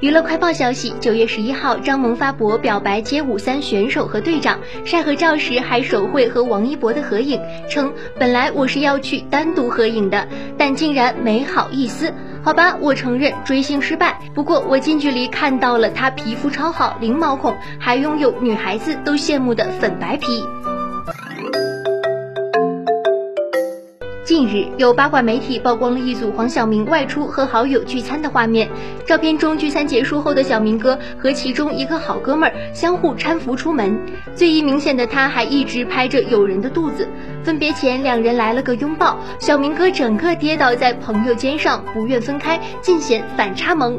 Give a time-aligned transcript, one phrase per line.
[0.00, 10.28] 娱乐快报消息：九月十一号，张萌发博表白街舞三选手和队长，晒合照时还手绘和王一博的合影，称本来我是要去单独合影的，
[10.58, 12.12] 但竟然没好意思。
[12.44, 20.44] 好吧，我承认追星失败，不过我近距离看到了他皮肤超好，零毛孔，还拥有女孩子都羡慕的粉白皮。
[24.26, 28.68] 近日，有八卦媒体曝光了一组黄晓明外出和好友聚餐的画面。
[29.06, 33.96] 照片中，聚餐结束后的小明哥和其中一个好哥们儿相互搀扶出门，
[34.34, 37.06] 最一明显的他还一直拍着友人的肚子。
[37.44, 43.96] 分别前，两人来了个拥抱，小明哥整个跌倒在朋友肩上，不愿分开，尽显反差萌。